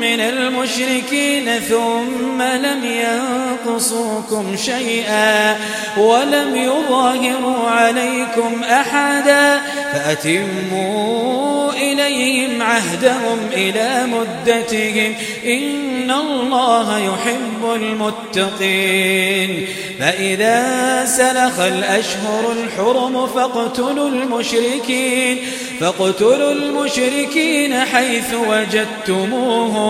من 0.00 0.20
المشركين 0.20 1.50
ثم 1.60 2.42
لم 2.42 2.84
ينقصوكم 2.84 4.56
شيئا 4.56 5.56
ولم 5.98 6.56
يظاهروا 6.56 7.70
عليكم 7.70 8.62
أحدا 8.64 9.60
فأتموا 9.92 11.72
إليهم 11.72 12.62
عهدهم 12.62 13.38
إلى 13.52 14.06
مدتهم 14.06 15.14
إن 15.46 16.10
الله 16.10 16.98
يحب 16.98 17.74
المتقين 17.74 19.66
فإذا 20.00 21.04
سلخ 21.06 21.60
الأشهر 21.60 22.52
الحرم 22.52 23.26
فاقتلوا 23.26 24.08
المشركين 24.08 25.38
فاقتلوا 25.80 26.52
المشركين 26.52 27.80
حيث 27.80 28.34
وجدتموهم 28.48 29.85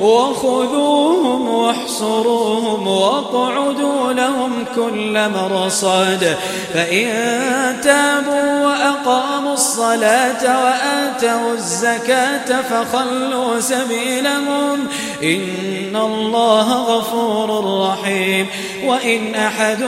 وخذوهم 0.00 1.48
واحصروهم 1.48 2.88
واقعدوا 2.88 4.12
لهم 4.12 4.64
كل 4.74 5.28
مرصاد 5.28 6.36
فإن 6.74 7.08
تابوا 7.82 8.66
وأقاموا 8.66 9.52
الصلاة 9.52 10.64
وآتوا 10.64 11.52
الزكاة 11.52 12.62
فخلوا 12.62 13.60
سبيلهم. 13.60 14.88
إن 15.22 15.96
الله 15.96 16.72
غفور 16.72 17.88
رحيم. 17.90 18.46
وإن 18.84 19.34
أحد 19.34 19.82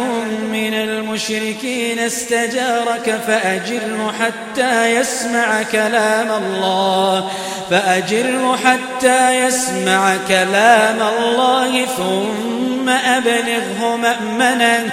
من 0.53 0.75
المشركين 0.75 1.99
استجارك 1.99 3.21
فأجره 3.27 4.15
حتى 4.21 4.95
يسمع 4.95 5.63
كلام 5.63 6.43
الله. 6.43 7.29
فأجره 7.71 8.57
حتى 8.57 9.35
يسمع 9.35 9.50
كلام 10.29 11.03
الله 11.19 11.87
ثم 11.87 12.89
أبلغه 12.89 13.97
مأمنا. 13.97 14.87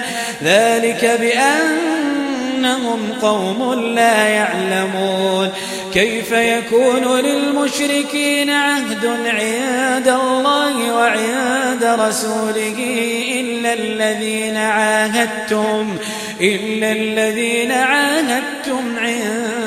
ذلك 0.44 1.20
بأنهم 1.22 3.00
قوم 3.22 3.74
لا 3.74 4.28
يعلمون. 4.28 5.50
كيف 5.94 6.32
يكون 6.32 7.20
للمشركين 7.20 8.50
عهد 8.50 9.06
عند 9.26 10.08
الله 10.08 10.94
وعند 10.94 12.00
رسوله 12.00 12.76
إلا 13.40 13.74
الذين 13.74 14.58
عاهدتم؟ 14.58 15.98
إلا 16.42 16.92
الذين 16.92 17.72
عاهدتم 17.72 18.98
عند 18.98 19.67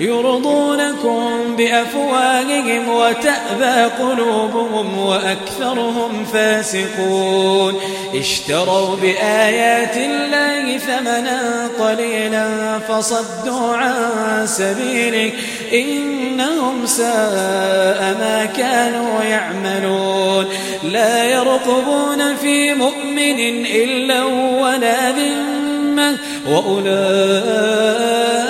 يرضونكم 0.00 1.56
بأفواههم 1.56 2.88
وتأبى 2.88 3.94
قلوبهم 4.02 4.98
وأكثرهم 4.98 6.24
فاسقون. 6.32 7.74
اشتروا 8.14 8.96
بآيات 8.96 9.96
الله 9.96 10.78
ثمنا 10.78 11.68
قليلا 11.80 12.78
فصدوا 12.78 13.76
عن 13.76 14.46
سبيله. 14.46 15.32
إنهم 15.72 16.86
ساء 16.86 18.16
ما 18.20 18.48
كانوا 18.56 19.22
يعملون. 19.22 20.46
لا 20.82 21.24
يرقبون 21.24 22.36
في 22.36 22.74
مؤمن 22.74 23.66
إلا 23.66 24.24
ولا 24.62 25.10
ذمة. 25.10 26.16
وأولئك 26.48 28.49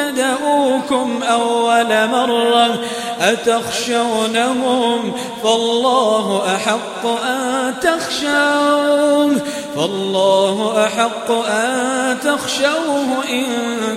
بدأوكم 0.00 1.22
أول 1.22 2.08
مرة 2.08 2.80
أتخشونهم 3.20 5.12
فالله 5.42 6.56
أحق 6.56 7.06
أن 7.06 7.74
تخشوه 7.82 9.36
فالله 9.76 10.84
أحق 10.86 11.30
أن 11.30 12.18
تخشوه 12.20 13.24
إن 13.30 13.46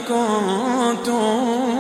كنتم 0.08 1.74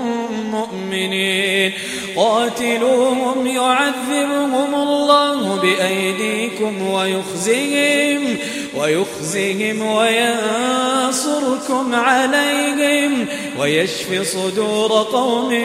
مؤمنين 0.52 1.74
قاتلوهم 2.16 3.48
يعذبهم 3.48 4.76
الله 4.76 5.62
بأيديكم 5.62 6.88
ويخزيهم 6.88 8.38
ويخزيهم 8.76 9.96
وينصركم 9.96 11.96
عليهم 11.96 13.26
ويشفي 13.60 14.24
صدور 14.24 15.04
قوم 15.04 15.60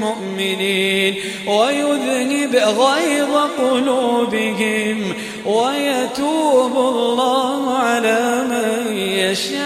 مؤمنين 0.00 1.14
ويذنب 1.46 2.56
غيظ 2.56 3.36
قلوبهم 3.58 5.14
ويتوب 5.46 6.76
الله 6.76 7.78
على 7.78 8.44
من 8.50 8.96
يشاء. 8.96 9.58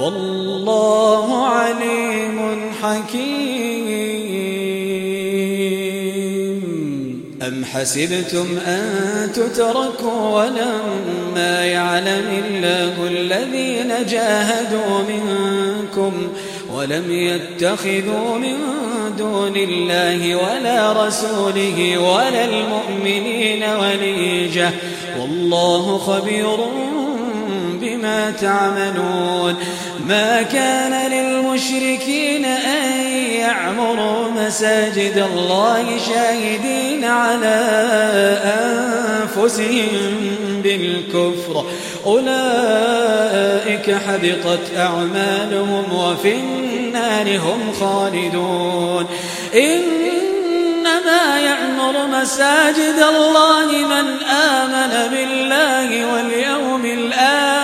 والله 0.00 1.46
عليم 1.46 2.72
حكيم. 2.82 3.33
حسبتم 7.74 8.58
أن 8.66 8.82
تتركوا 9.34 10.42
ولما 10.42 11.64
يعلم 11.64 12.42
الله 12.46 13.08
الذين 13.08 14.06
جاهدوا 14.08 15.02
منكم 15.08 16.12
ولم 16.74 17.10
يتخذوا 17.10 18.38
من 18.38 18.56
دون 19.18 19.56
الله 19.56 20.36
ولا 20.36 21.06
رسوله 21.06 21.98
ولا 21.98 22.44
المؤمنين 22.44 23.64
وليجة 23.64 24.70
والله 25.20 25.98
خبير 25.98 26.56
بما 28.04 28.30
تعملون 28.30 29.56
ما 30.08 30.42
كان 30.42 31.10
للمشركين 31.10 32.44
أن 32.44 33.00
يعمروا 33.40 34.30
مساجد 34.30 35.24
الله 35.32 35.98
شاهدين 36.08 37.04
على 37.04 37.58
أنفسهم 39.24 40.32
بالكفر. 40.62 41.64
أولئك 42.06 43.90
حبطت 43.90 44.76
أعمالهم 44.76 45.92
وفي 45.92 46.34
النار 46.34 47.38
هم 47.38 47.72
خالدون. 47.80 49.06
إنما 49.54 51.40
يعمر 51.40 52.06
مساجد 52.06 52.98
الله 53.16 53.66
من 53.66 54.22
آمن 54.30 55.10
بالله 55.10 56.14
واليوم 56.14 56.84
الآخر. 56.84 57.63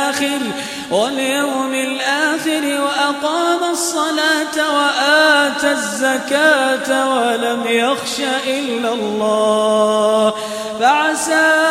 واليوم 0.91 1.75
الآخر 1.75 2.81
وأقام 2.83 3.71
الصلاة 3.71 4.57
وآتى 4.77 5.73
الزكاة 5.73 7.15
ولم 7.15 7.63
يخش 7.67 8.21
إلا 8.47 8.93
الله 8.93 10.35
فعسى 10.81 11.71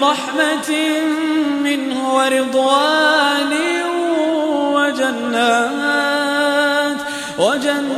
برحمة 0.00 0.70
منه 1.62 2.14
ورضوان 2.14 3.52
وجنات 4.74 6.26
وجنات 7.38 7.95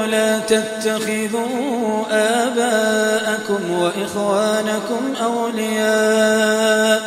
آمنوا 0.00 0.06
لا 0.06 0.38
تتخذوا 0.38 2.04
آباءكم 2.10 3.70
وإخوانكم 3.70 5.14
أولياء. 5.24 7.00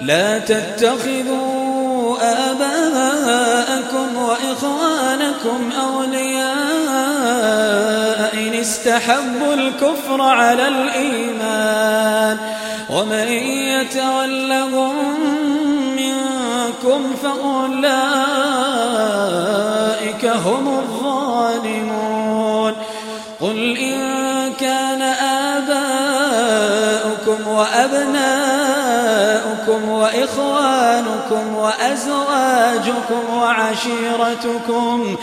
لا 0.00 0.38
تتخذوا 0.38 2.16
آباءكم 2.50 4.16
وإخوانكم 4.16 5.72
أولياء 5.82 6.46
إن 8.34 8.54
استحبوا 8.54 9.54
الكفر 9.54 10.22
على 10.22 10.68
الإيمان. 10.68 12.38
ومن 12.90 13.28
يتولهم 13.68 14.94
منكم 15.96 17.14
فأولئك 17.22 17.86
هم 20.24 20.68
الظالمون. 20.78 22.05
وأبناؤكم 28.56 29.80
وإخوانكم 29.88 31.56
وأزواجكم 31.56 33.22
وعشيرتكم 33.34 35.16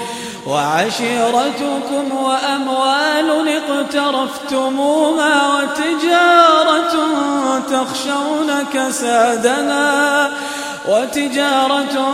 وعشيرتكم 0.47 2.17
وأموال 2.23 3.47
اقترفتموها 3.47 5.41
وتجارة 5.53 6.93
تخشون 7.71 8.49
كسادها 8.73 10.31
وتجارة 10.87 12.13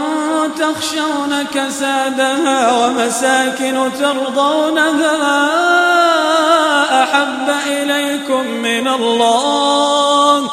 تخشون 0.59 1.43
كسادها 1.53 2.71
ومساكن 2.71 3.89
ترضونها 3.99 5.17
أحب 7.03 7.49
إليكم 7.67 8.47
من 8.47 8.88
الله 8.88 10.51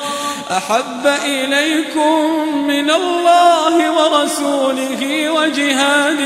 أحب 0.50 1.06
إليكم 1.24 2.20
من 2.66 2.90
الله 2.90 3.90
ورسوله 3.90 5.30
وجهاد 5.30 6.18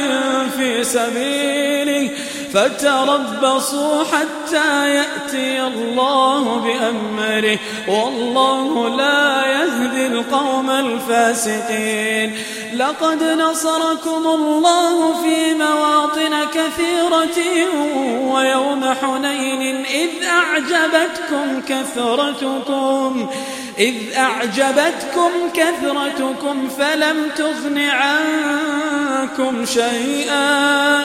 في 0.56 0.84
سبيله. 0.84 2.10
فتربصوا 2.54 4.04
حتى 4.04 4.94
يأتي 4.94 5.62
الله 5.62 6.44
بأمره. 6.56 7.58
والله 7.88 8.96
لا 8.96 9.46
يهدي 9.46 10.06
القوم 10.06 10.70
الفاسقين. 10.70 12.36
لقد 12.76 13.22
نصركم 13.22 14.26
الله 14.26 15.22
في 15.22 15.54
مواطن 15.54 16.34
كثيرة 16.54 17.38
ويوم 18.32 18.94
حنين 19.02 19.84
إذ 19.86 20.10
أعجبتكم 20.24 21.62
كثرتكم. 21.68 23.30
إذ 23.78 23.94
أعجبتكم 24.16 25.30
كثرتكم 25.54 26.68
فلم 26.78 27.30
تغن 27.36 27.78
عنكم 27.78 29.64
شيئا. 29.64 31.04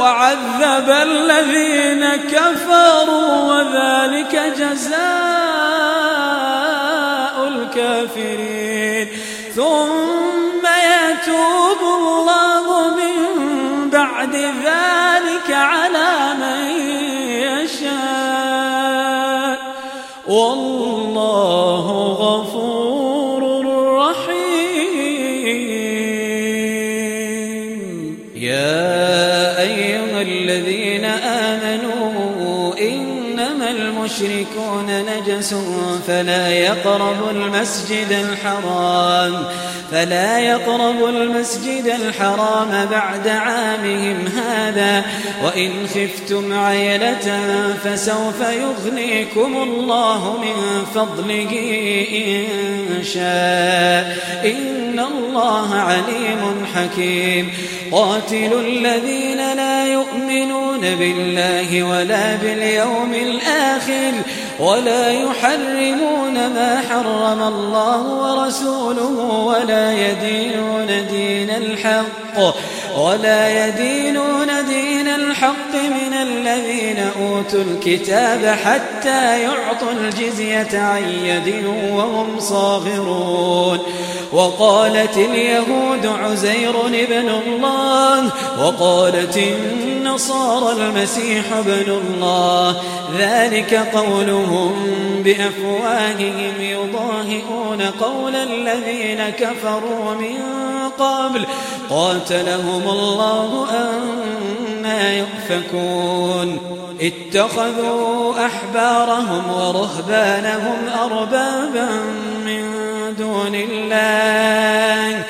وعذب 0.00 0.88
الذين 0.90 2.06
كفروا 2.16 3.30
وذلك 3.54 4.34
جزاء 4.58 4.98
الكافرين. 7.48 9.08
ثم 9.56 10.64
يتوب 10.66 11.80
الله 11.98 12.66
من 12.88 13.16
بعد 13.90 14.34
ذلك 14.36 15.48
على 15.50 16.34
من 16.40 16.60
يشاء. 17.62 18.28
والله 20.28 21.86
غفور 22.20 22.67
المشركون 34.20 34.86
نجس 34.86 35.54
فلا 36.06 36.48
يقربوا 36.48 37.30
المسجد 37.30 38.10
الحرام. 38.10 39.44
فلا 39.92 40.38
يقربوا 40.38 41.08
المسجد 41.08 41.86
الحرام 41.86 42.86
بعد 42.90 43.28
عامهم 43.28 44.26
هذا. 44.26 45.04
وإن 45.44 45.70
خفتم 45.86 46.58
عيلة 46.58 47.40
فسوف 47.84 48.40
يغنيكم 48.40 49.56
الله 49.62 50.38
من 50.40 50.84
فضله 50.94 51.50
إن 52.12 53.04
شاء. 53.04 54.16
إن 54.44 55.00
الله 55.00 55.74
عليم 55.74 56.66
حكيم. 56.74 57.50
قاتلوا 57.92 58.60
الذين 58.60 59.52
لا 59.56 59.86
يؤمنون 59.92 60.80
بالله 60.80 61.82
ولا 61.82 62.36
باليوم 62.36 63.14
الآخر 63.14 64.12
ولا 64.60 65.10
يحرمون 65.10 66.34
ما 66.34 66.82
حرم 66.90 67.42
الله 67.42 68.02
ورسوله 68.02 69.44
ولا 69.46 69.77
يدينون 69.78 71.06
دين 71.06 71.50
الحق. 71.50 72.36
ولا 72.98 73.66
يدينون 73.66 74.66
دين 74.68 75.08
الحق 75.08 75.74
من 75.74 76.12
الذين 76.12 76.98
أوتوا 76.98 77.62
الكتاب 77.62 78.56
حتى 78.64 79.42
يعطوا 79.42 79.92
الجزية 79.92 80.78
عن 80.78 81.02
يد 81.24 81.64
وهم 81.92 82.40
صاغرون. 82.40 83.78
وقالت 84.32 85.16
اليهود 85.16 86.06
عزير 86.06 86.86
ابن 86.86 87.28
الله 87.28 88.30
وقالت 88.62 89.36
النصارى 89.36 90.72
المسيح 90.72 91.52
ابن 91.52 91.90
الله. 91.90 92.76
ذلك 93.18 93.74
قولهم 93.74 94.72
بأفواههم 95.24 96.52
يضاهئون 96.60 97.82
قول 98.00 98.34
الذين 98.34 99.28
كفروا 99.28 100.14
من 100.14 100.38
قبل. 100.98 101.46
قاتلهم 101.90 102.87
الله 102.90 103.66
أنا 103.70 105.12
يؤفكون. 105.12 106.58
اتخذوا 107.00 108.46
أحبارهم 108.46 109.50
ورهبانهم 109.50 110.88
أربابا 111.04 111.88
من 112.44 112.64
دون 113.18 113.54
الله. 113.54 115.22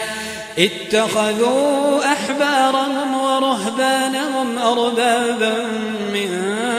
اتخذوا 0.59 2.00
أحبارهم 2.12 3.21
ورهبانهم 3.21 4.59
أربابا 4.59 5.55
من 6.12 6.29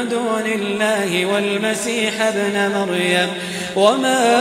دون 0.09 0.45
الله. 0.45 1.25
والمسيح 1.25 2.21
ابن 2.21 2.71
مريم 2.77 3.29
وما 3.75 4.39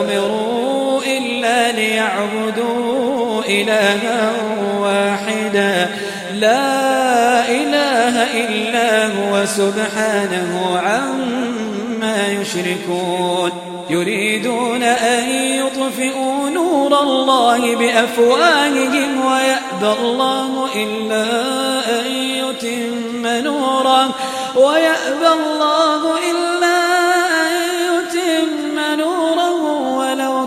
أمروا 0.00 1.00
إلا 1.02 1.72
ليعبدوا 1.72 3.01
إلها 3.60 4.32
واحدا. 4.80 5.90
لا 6.34 7.48
إله 7.48 8.14
إلا 8.44 9.06
هو 9.06 9.46
سبحانه 9.46 10.78
عما 10.78 12.28
يشركون. 12.28 13.52
يريدون 13.90 14.82
أن 14.82 15.28
يطفئوا 15.30 16.50
نور 16.50 17.00
الله 17.02 17.76
بأفواههم 17.76 19.24
ويأبى 19.26 20.00
الله 20.00 20.68
إلا 20.76 21.24
أن 22.00 22.06
يتم 22.12 23.26
نوره 23.26 24.14
ويأبى 24.56 25.28
الله 25.32 26.02
إلا 26.30 26.51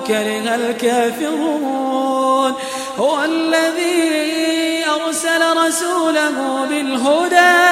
كره 0.07 0.55
الكافرون. 0.55 2.53
هو 2.97 3.24
الذي 3.24 4.83
أرسل 4.85 5.41
رسوله 5.67 6.65
بالهدى 6.69 7.65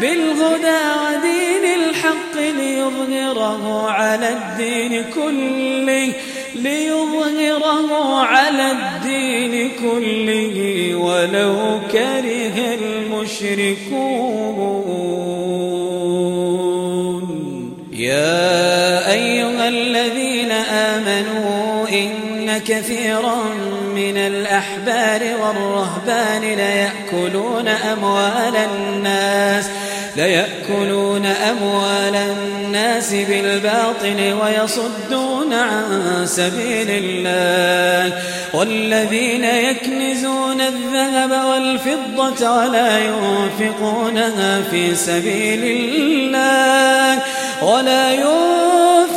بالهدى 0.00 0.80
ودين 1.02 1.64
الحق 1.80 2.34
ليظهره 2.36 3.90
على 3.90 4.28
الدين 4.28 5.04
كله 5.14 6.12
ليظهره 6.54 8.00
على 8.22 8.66
الدين 8.70 9.70
كله. 9.82 10.56
ولو 10.94 11.80
كره 11.92 12.56
المشركون. 12.80 14.08
كثيرا 22.68 23.36
من 23.94 24.16
الأحبار 24.16 25.22
والرهبان 25.42 26.40
ليأكلون 26.40 27.68
أموال 27.68 28.56
الناس 28.56 29.66
ليأكلون 30.16 31.26
أموال 31.26 32.14
الناس 32.14 33.14
بالباطل 33.14 34.34
ويصدون 34.42 35.52
عن 35.52 36.22
سبيل 36.26 36.86
الله. 36.90 38.22
والذين 38.54 39.44
يكنزون 39.44 40.60
الذهب 40.60 41.30
والفضة 41.30 42.50
ولا 42.56 42.98
ينفقونها 42.98 44.62
في 44.70 44.94
سبيل 44.94 45.64
الله 45.64 47.22
ولا 47.62 48.12
ينفقونها 48.12 49.07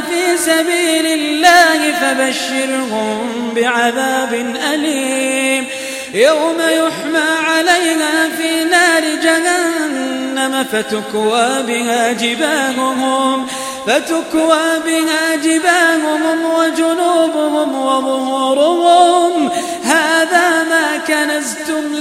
في 0.00 0.36
سبيل 0.38 1.06
الله 1.06 1.92
فبشرهم 1.92 3.52
بعذاب 3.56 4.34
أليم. 4.72 5.66
يوم 6.14 6.56
يحمى 6.60 7.28
عليها 7.46 8.28
في 8.36 8.64
نار 8.64 9.02
جهنم 9.22 10.64
فتكوى 10.72 11.62
بها 11.62 12.12
جباههم. 12.12 13.46
فتكوى 13.86 14.66
بها 14.86 15.36
جباههم 15.36 16.38
وجنوبهم 16.58 17.70
وظهورهم. 17.80 19.50
هذا 19.84 20.62
ما 20.62 20.96
كنزتم 21.08 21.94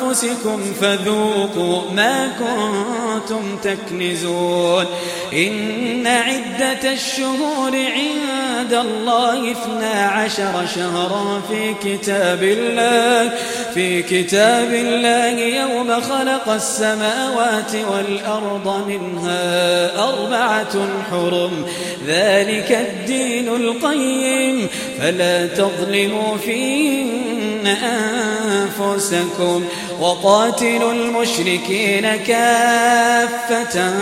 لأنفسكم 0.00 0.58
فذوقوا 0.80 1.90
ما 1.94 2.28
كنتم 2.38 3.56
تكنزون. 3.56 4.86
إن 5.32 6.06
عدة 6.06 6.92
الشهور 6.92 7.76
عند 7.76 8.72
الله 8.72 9.52
اثنا 9.52 10.06
عشر 10.08 10.66
شهرا 10.74 11.42
في 11.48 11.74
كتاب 11.84 12.42
الله 12.42 13.32
في 13.74 14.02
كتاب 14.02 14.74
الله 14.74 15.40
يوم 15.40 16.00
خلق 16.00 16.48
السماوات 16.48 17.74
والأرض 17.90 18.84
منها 18.88 19.98
أربعة 19.98 20.21
حرم 21.10 21.66
ذلك 22.06 22.72
الدين 22.72 23.48
القيم. 23.48 24.68
فلا 24.98 25.46
تظلموا 25.46 26.36
فيهن 26.36 27.66
أنفسكم 27.66 29.64
وقاتلوا 30.00 30.92
المشركين 30.92 32.16
كافة 32.16 33.94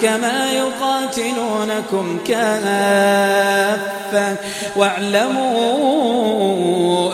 كما 0.00 0.52
يقاتلونكم 0.52 2.18
كافة. 2.28 4.36
واعلموا 4.76 5.54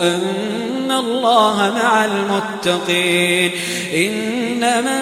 أن 0.01 0.91
الله 0.91 1.73
مع 1.83 2.05
المتقين. 2.05 3.51
إنما 3.93 5.01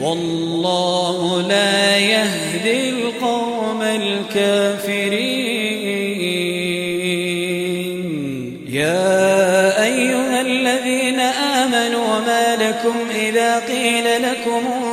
والله 0.00 1.42
لا 1.42 1.96
يهدي 1.98 2.90
القوم 2.90 3.82
الكافرين. 3.82 5.50
يا 8.70 9.84
أيها 9.84 10.40
الذين 10.40 11.20
آمنوا 11.20 12.20
ما 12.26 12.56
لكم 12.56 12.94
إذا 13.14 13.58
قيل 13.58 14.22
لكم 14.22 14.89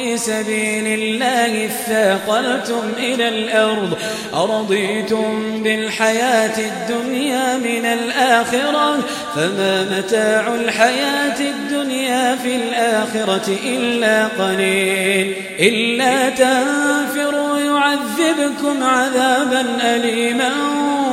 في 0.00 0.18
سبيل 0.18 0.86
الله 0.86 1.66
اثاقلتم 1.66 2.82
إلى 2.98 3.28
الأرض 3.28 3.98
أرضيتم 4.34 5.62
بالحياة 5.62 6.58
الدنيا 6.58 7.58
من 7.58 7.86
الآخرة 7.86 8.98
فما 9.34 9.98
متاع 9.98 10.54
الحياة 10.54 11.40
الدنيا 11.40 12.36
في 12.36 12.56
الآخرة 12.56 13.58
إلا 13.64 14.26
قليل 14.26 15.34
إلا 15.60 16.28
تنفروا 16.30 17.59
يعذبكم 17.80 18.84
عذابا 18.84 19.66
أليما 19.82 20.50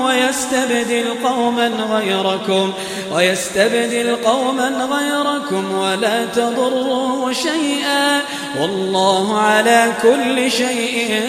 ويستبدل 0.05 1.05
قوما 1.24 1.67
غيركم 1.67 2.74
ويستبدل 3.12 4.15
قوما 4.15 4.69
غيركم 4.69 5.74
ولا 5.74 6.25
تضروه 6.25 7.33
شيئا 7.33 8.21
والله 8.62 9.39
على 9.39 9.93
كل 10.01 10.51
شيء 10.51 11.21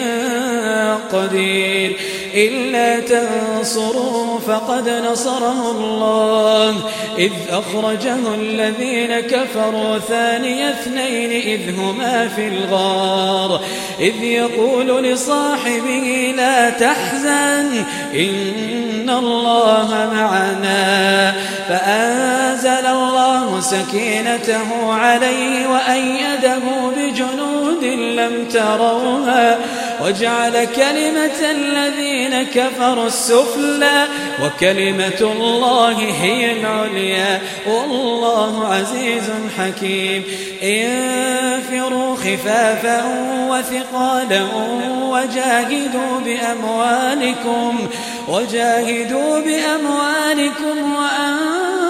قدير. 1.13 1.95
إلا 2.33 2.99
تنصروه 2.99 4.39
فقد 4.47 4.89
نصره 5.11 5.71
الله. 5.71 6.75
إذ 7.17 7.31
أخرجه 7.49 8.35
الذين 8.35 9.19
كفروا 9.19 9.97
ثاني 9.99 10.69
اثنين 10.69 11.31
إذ 11.31 11.79
هما 11.79 12.27
في 12.35 12.47
الغار. 12.47 13.61
إذ 13.99 14.23
يقول 14.23 15.03
لصاحبه 15.03 16.33
لا 16.37 16.69
تحزن 16.69 17.83
إن 18.13 19.09
الله 19.09 20.09
معنا. 20.13 21.33
فأنزل 21.69 22.85
الله 22.85 23.59
سكينته 23.59 24.93
عليه 24.93 25.67
وأيده 25.67 26.61
بجنود 26.97 27.83
لم 27.83 28.47
تروها. 28.53 29.57
وجعل 30.03 30.65
كلمة 30.65 31.51
الذين 31.51 32.43
كفروا 32.43 33.07
السفلى 33.07 34.07
وكلمة 34.43 35.19
الله 35.21 35.97
هي 36.21 36.51
العليا. 36.51 37.41
والله 37.67 38.67
عزيز 38.67 39.31
حكيم. 39.57 40.23
انفروا 40.63 42.15
خفافا 42.15 43.03
وثقالا 43.49 44.43
وجاهدوا 45.01 46.19
بأموالكم 46.25 47.87
وجاهدوا 48.27 49.39
بأموالكم 49.39 50.93
وأنفسكم 50.95 51.88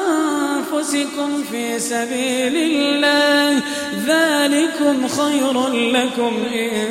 في 1.52 1.80
سبيل 1.80 2.56
الله. 2.56 3.62
ذلكم 4.08 5.08
خير 5.08 5.68
لكم 5.68 6.34
إن 6.54 6.88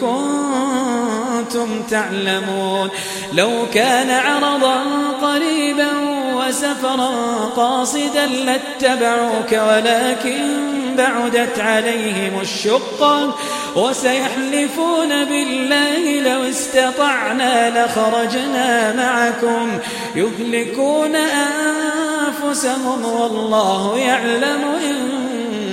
كنتم 0.00 1.82
تعلمون. 1.90 2.88
لو 3.32 3.66
كان 3.74 4.10
عرضا 4.10 4.84
قريبا 5.22 6.09
وسفرا 6.40 7.10
قاصدا 7.56 8.26
لاتبعوك 8.26 9.52
ولكن 9.52 10.70
بعدت 10.96 11.58
عليهم 11.58 12.40
الشقة 12.40 13.34
وسيحلفون 13.76 15.24
بالله 15.24 16.20
لو 16.20 16.42
استطعنا 16.50 17.84
لخرجنا 17.84 18.92
معكم. 18.92 19.78
يهلكون 20.16 21.16
أنفسهم 21.16 23.04
والله 23.04 23.98
يعلم 23.98 24.74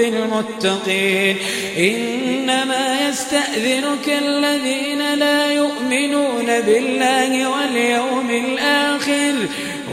بالمتقين. 0.00 1.36
إنما 1.78 3.08
يستأذنك 3.08 4.08
الذين 4.08 5.14
لا 5.14 5.52
يؤمنون 5.52 6.46
بالله 6.46 7.48
واليوم 7.50 8.30
الآخر. 8.30 9.34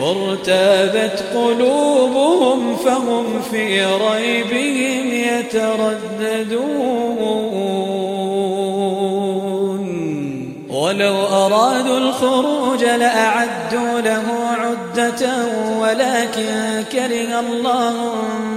وارتابت 0.02 1.24
قلوبهم 1.34 2.76
فهم 2.76 3.42
في 3.52 3.86
ريبهم 3.86 5.14
يترددون. 5.14 6.88
ولو 10.70 11.16
أرادوا 11.26 11.98
الخروج 11.98 12.84
لأعدوا 12.84 14.02
له 14.02 14.47
ولكن 15.80 16.84
كره 16.92 17.40
الله 17.40 18.14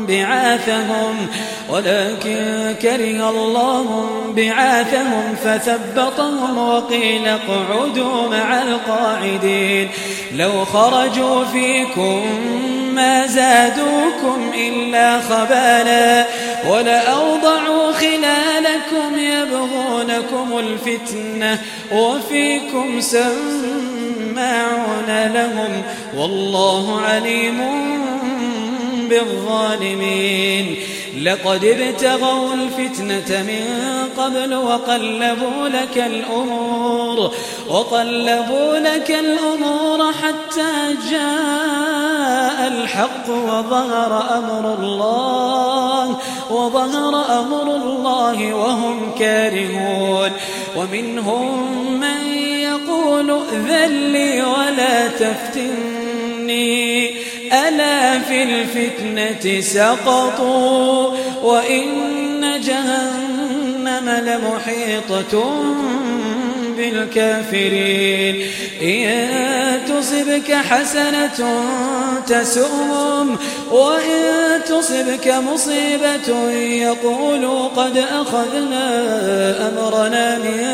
بعاثهم 0.09 1.27
ولكن 1.71 2.75
كره 2.83 3.31
الله 3.31 4.07
بعاثهم 4.37 5.37
فثبطهم 5.45 6.59
وقيل 6.59 7.29
اقعدوا 7.29 8.29
مع 8.29 8.63
القاعدين. 8.63 9.89
لو 10.35 10.65
خرجوا 10.65 11.45
فيكم 11.45 12.23
ما 12.95 13.27
زادوكم 13.27 14.53
إلا 14.55 15.21
خبالا 15.21 16.27
ولأوضعوا 16.69 17.93
خلالكم 17.93 19.19
يبغونكم 19.19 20.59
الفتنة 20.59 21.61
وفيكم 21.93 23.01
سماعون 23.01 24.31
لهم 25.09 25.83
والله 26.17 27.01
عليم 27.01 27.61
بالظالمين 29.09 30.77
لقد 31.23 31.65
ابتغوا 31.65 32.55
الفتنة 32.55 33.43
من 33.43 33.65
قبل 34.17 34.55
وقلبوا 34.55 35.69
لك 35.69 35.97
الأمور 35.97 37.33
وقلبوا 37.69 38.79
لك 38.79 39.11
الأمور 39.11 40.13
حتى 40.13 40.97
الحق 42.67 43.29
وظهر 43.29 44.39
أمر 44.39 44.75
الله 44.75 46.19
وظهر 46.51 47.41
أمر 47.41 47.77
الله 47.77 48.55
وهم 48.55 49.13
كارهون. 49.19 50.31
ومنهم 50.77 51.73
من 52.01 52.27
يقول 52.43 53.31
ائذن 53.31 54.13
لي 54.13 54.43
ولا 54.43 55.09
تفتني. 55.09 56.11
ألا 57.53 58.19
في 58.19 58.43
الفتنة 58.43 59.61
سقطوا 59.61 61.11
وإن 61.43 62.61
جهنم 62.61 64.09
لمحيطة 64.09 65.63
بالكافرين. 66.81 68.47
إن 68.83 69.29
تصبك 69.89 70.53
حسنة 70.53 71.39
تسؤهم 72.27 73.37
وإن 73.71 74.61
تصبك 74.69 75.35
مصيبة 75.53 76.51
يقولوا 76.61 77.69
قد 77.69 77.97
أخذنا 77.97 78.89
أمرنا 79.69 80.39
من 80.39 80.65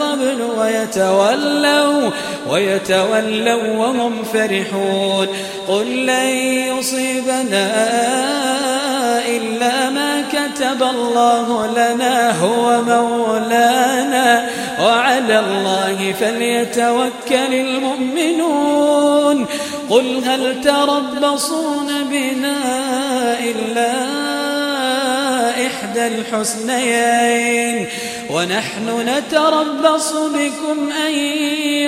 قبل 0.00 0.42
ويتولوا 0.58 2.10
ويتولوا 2.50 3.76
وهم 3.76 4.24
فرحون. 4.24 5.28
قل 5.68 6.06
لن 6.06 6.28
يصيبنا 6.78 7.66
إلا 9.26 9.55
كتب 10.56 10.82
الله 10.82 11.66
لنا 11.66 12.40
هو 12.40 12.82
مولانا 12.82 14.50
وعلى 14.80 15.40
الله 15.40 16.14
فليتوكل 16.20 17.54
المؤمنون. 17.54 19.46
قل 19.90 20.24
هل 20.24 20.60
تربصون 20.60 21.88
بنا 22.10 22.56
إلا 23.40 23.92
إحدى 25.66 26.06
الحسنيين؟ 26.06 27.86
ونحن 28.30 29.08
نتربص 29.08 30.12
بكم 30.12 30.92
أن 31.06 31.12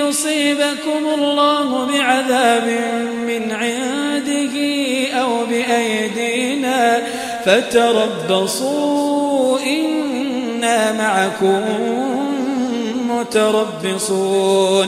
يصيبكم 0.07 1.07
الله 1.13 1.85
بعذاب 1.85 2.67
من 3.27 3.51
عنده 3.51 4.55
أو 5.21 5.45
بأيدينا. 5.45 7.01
فتربصوا 7.45 8.99
إنا 9.59 10.91
معكم 10.91 11.61
متربصون. 13.09 14.87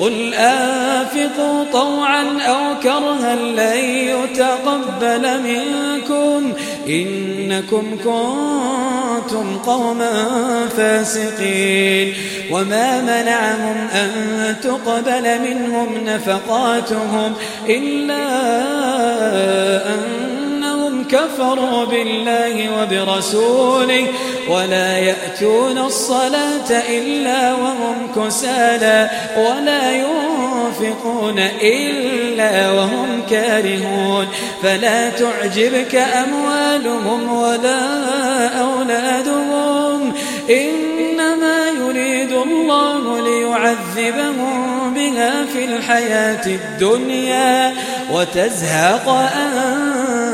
قل 0.00 0.34
أنفقوا 0.34 1.64
طوعا 1.72 2.24
أو 2.40 2.80
كرها 2.82 3.36
لن 3.36 3.78
يتقبل 3.84 5.42
منكم. 5.42 6.52
إنكم 6.88 7.96
كنتم 8.04 9.58
قوما 9.66 10.28
فاسقين. 10.76 12.14
وما 12.50 13.00
منعهم 13.00 13.88
أن 13.94 14.10
تقبل 14.62 15.40
منهم 15.40 15.88
نفقاتهم 16.04 17.32
إلا 17.68 18.24
أن 19.86 20.31
كفروا 21.12 21.84
بالله 21.84 22.82
وبرسوله 22.82 24.06
ولا 24.48 24.98
يأتون 24.98 25.78
الصلاة 25.78 26.70
إلا 26.88 27.52
وهم 27.52 28.08
كسالى 28.16 29.10
ولا 29.36 29.92
ينفقون 29.92 31.38
إلا 31.62 32.70
وهم 32.70 33.22
كارهون 33.30 34.28
فلا 34.62 35.10
تعجبك 35.10 35.94
أموالهم 35.94 37.32
ولا 37.32 37.80
أولادهم 38.60 40.12
إنما 40.50 41.68
يريد 41.68 42.32
الله 42.32 43.20
ليعذبهم 43.20 44.94
بها 44.94 45.44
في 45.52 45.64
الحياة 45.64 46.46
الدنيا 46.46 47.74
وتزهق 48.12 49.08
أنفسهم 49.08 49.91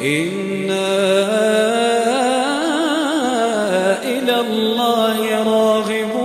إنا 0.00 0.96
إلى 4.04 4.40
الله 4.40 5.42
راغبون. 5.42 6.16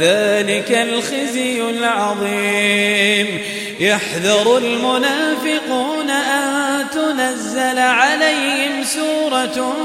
ذلك 0.00 0.72
الخزي 0.72 1.62
العظيم. 1.70 3.38
يحذر 3.80 4.58
المنافقون 4.58 6.10
أن 6.10 6.86
تنزل 6.90 7.78
عليهم 7.78 8.84
سورة 8.84 9.76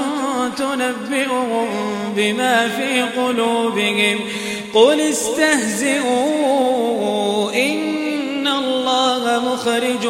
تنبئهم 0.57 1.67
بما 2.15 2.67
في 2.67 3.01
قلوبهم. 3.21 4.19
قل 4.73 5.01
استهزئوا 5.01 6.11
إن 7.53 8.47
الله 8.47 9.53
مخرج 9.53 10.09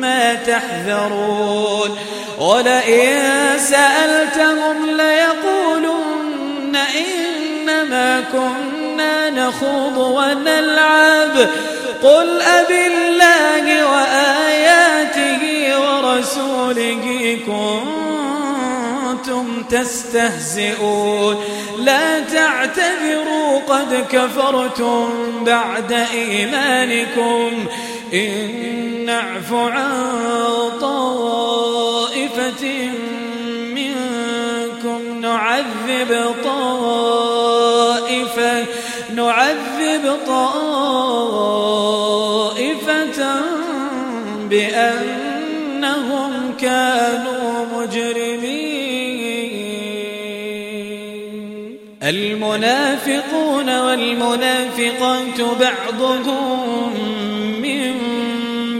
ما 0.00 0.34
تحذرون. 0.34 1.98
ولئن 2.38 3.18
سألتهم 3.58 4.90
ليقولن 4.90 6.76
إنما 6.76 8.20
كنا 8.32 8.75
نخوض 9.36 9.96
ونلعب. 9.96 11.48
قل 12.02 12.40
أب 12.40 12.70
الله 12.70 13.86
وآياته 13.92 15.42
ورسوله 15.80 17.38
كنتم 19.16 19.62
تستهزئون. 19.70 21.36
لا 21.78 22.20
تعتذروا 22.20 23.60
قد 23.68 24.04
كفرتم 24.12 25.08
بعد 25.44 25.92
إيمانكم. 26.14 27.66
إن 28.14 28.66
نعف 29.06 29.52
عن 29.52 29.92
طائفة 30.80 32.64
منكم 33.74 35.20
نعذب 35.20 36.34
طائفة 36.44 37.35
نعذب 39.16 40.04
طائفة 40.26 41.10
بأنهم 44.50 46.32
كانوا 46.60 47.66
مجرمين. 47.76 48.76
المنافقون 52.02 53.78
والمنافقات 53.80 55.40
بعضهم 55.40 56.92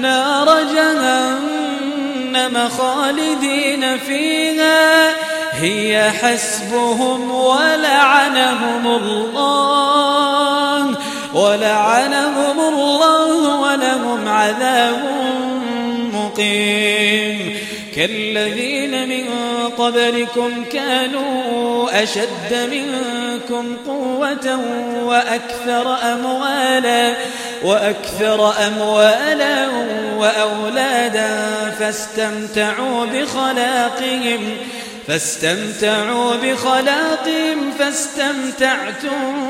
نار 0.00 0.48
جهنم 0.74 2.68
خالدين 2.68 3.98
فيها. 3.98 5.12
هي 5.52 6.10
حسبهم 6.22 7.30
ولعنهم 7.30 8.86
الله 8.86 10.94
ولعنهم 11.34 12.60
الله 12.60 13.60
ولهم 13.60 14.28
عذاب 14.28 15.02
مقيم. 16.12 17.56
كالذين 17.96 19.08
من 19.08 19.24
قبلكم 19.78 20.64
كانوا 20.72 22.02
أشد 22.02 22.35
منكم 22.52 23.76
قوة 23.86 24.60
وأكثر 25.02 25.96
أموالا 26.12 27.14
وأكثر 27.62 28.66
أموالا 28.66 29.68
وأولادا 30.16 31.30
فاستمتعوا 31.78 33.06
بخلاقهم 33.06 34.56
فاستمتعوا 35.08 36.34
بخلاقهم 36.34 37.70
فاستمتعتم 37.78 39.46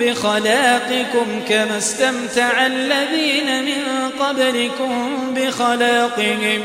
بخلاقكم 0.00 1.42
كما 1.48 1.78
استمتع 1.78 2.66
الذين 2.66 3.64
من 3.64 4.10
قبلكم 4.20 5.18
بخلاقهم. 5.36 6.64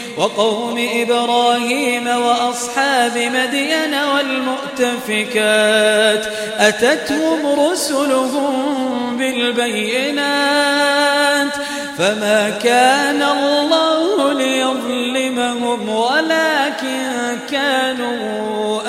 وقوم 0.17 0.87
إبراهيم 0.93 2.07
وأصحاب 2.07 3.17
مدين 3.17 3.93
والمؤتفكات 4.15 5.45
أتتهم 6.57 7.59
رسلهم 7.71 9.17
بالبينات 9.17 10.71
فما 11.97 12.49
كان 12.49 13.23
الله 13.23 14.33
ليظلمهم 14.33 15.89
ولكن 15.89 17.37
كانوا 17.51 18.81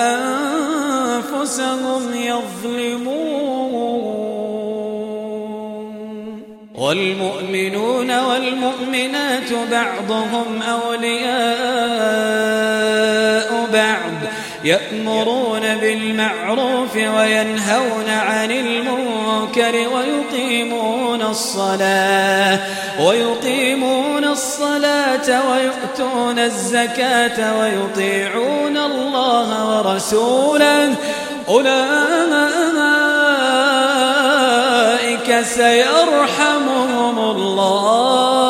أنفسهم 1.36 2.14
يظلمون 2.14 3.31
والمؤمنون 6.92 8.18
والمؤمنات 8.18 9.52
بعضهم 9.70 10.62
أولياء 10.62 11.32
بعض 13.72 14.12
يأمرون 14.64 15.60
بالمعروف 15.60 16.96
وينهون 16.96 18.08
عن 18.08 18.50
المنكر 18.50 19.88
ويقيمون 19.94 21.22
الصلاة 21.22 22.58
ويقيمون 23.00 24.24
الصلاة 24.24 25.50
ويؤتون 25.50 26.38
الزكاة 26.38 27.58
ويطيعون 27.60 28.76
الله 28.76 29.78
ورسوله 29.78 30.94
أولئك 31.48 32.02
سيرحمهم 35.40 37.18
الله. 37.36 38.48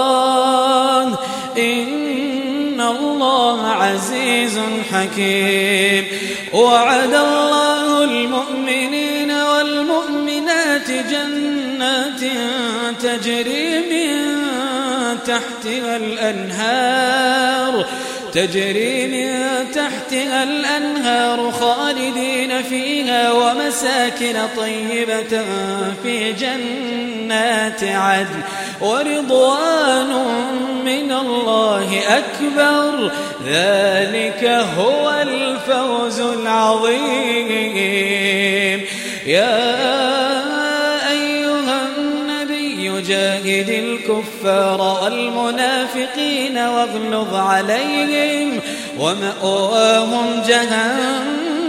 إن 1.59 2.81
الله 2.81 3.67
عزيز 3.67 4.61
حكيم. 4.93 6.05
وعد 6.53 7.15
الله 7.15 8.05
المؤمنين 8.05 9.31
والمؤمنات 9.31 10.91
جنات 10.91 12.21
تجري 13.03 13.79
من 13.79 14.39
تحتها 15.27 15.97
الأنهار. 15.97 17.87
تجري 18.33 19.07
من 19.07 19.31
تحتها 19.71 20.43
الأنهار 20.43 21.53
خالدين 21.53 22.63
فيها 22.63 23.33
ومساكن 23.33 24.37
طيبة 24.57 25.45
في 26.03 26.33
جنات 26.33 27.85
عدن 27.85 28.43
ورضوان 28.81 30.13
من 30.85 31.13
الله 31.13 32.01
أكبر. 32.09 33.11
ذلك 33.47 34.45
هو 34.79 35.11
الفوز 35.23 36.21
العظيم. 36.21 37.73
يا 39.27 40.02
الكفار 44.19 45.03
والمنافقين 45.03 46.59
واغلظ 46.59 47.35
عليهم 47.35 48.61
ومأواهم 48.99 50.43
جهنم 50.49 51.63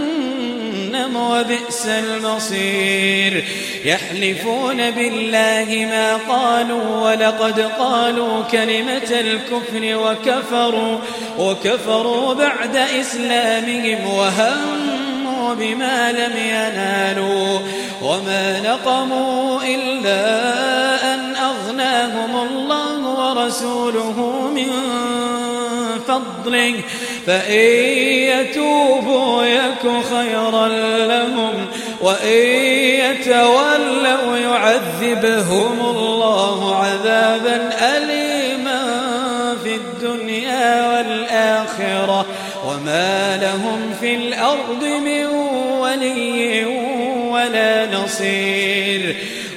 وبئس 1.16 1.86
المصير. 1.86 3.44
يحلفون 3.84 4.90
بالله 4.90 5.86
ما 5.90 6.16
قالوا 6.16 7.10
ولقد 7.10 7.60
قالوا 7.60 8.42
كلمة 8.42 9.10
الكفر 9.10 9.96
وكفروا 9.96 10.98
وكفروا 11.38 12.34
بعد 12.34 12.76
إسلامهم 12.76 14.06
وهموا 14.14 15.54
بما 15.54 16.12
لم 16.12 16.36
ينالوا 16.36 17.58
وما 18.02 18.60
نقموا 18.60 19.62
إلا 19.62 20.93
أغناهم 21.94 22.48
الله 22.48 22.98
ورسوله 23.08 24.48
من 24.54 24.70
فضله 26.08 26.74
فإن 27.26 27.64
يتوبوا 28.30 29.44
يك 29.44 30.04
خيرا 30.14 30.68
لهم 31.06 31.66
وإن 32.00 32.46
يتولوا 33.00 34.36
يعذبهم 34.36 35.80
الله 35.80 36.76
عذابا 36.76 37.70
أليما 37.96 38.82
في 39.64 39.74
الدنيا 39.74 40.88
والآخرة. 40.88 42.26
وما 42.66 43.36
لهم 43.36 43.94
في 44.00 44.14
الأرض 44.14 44.84
من 44.84 45.26
ولي 45.80 46.64
ولا 47.30 47.86
نصير. 47.96 49.16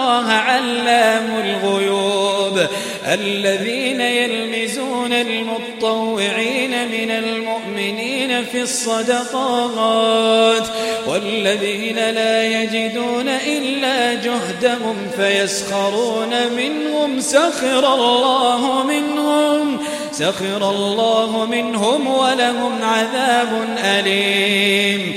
الله 0.00 0.32
علام 0.32 1.42
الغيوب. 1.44 2.66
الذين 3.06 4.00
يلمزون 4.00 5.12
المطوعين 5.12 6.88
من 6.88 7.10
المؤمنين 7.10 8.44
في 8.44 8.62
الصدقات 8.62 10.66
والذين 11.06 11.96
لا 11.96 12.62
يجدون 12.62 13.28
إلا 13.28 14.14
جهدهم 14.14 14.96
فيسخرون 15.16 16.52
منهم. 16.56 17.20
سخر 17.20 17.94
الله 17.94 18.86
منهم 18.86 19.78
سخر 20.12 20.70
الله 20.70 21.46
منهم 21.50 22.06
ولهم 22.06 22.78
عذاب 22.82 23.76
أليم. 23.84 25.16